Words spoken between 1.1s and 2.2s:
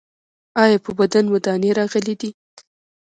مو دانې راغلي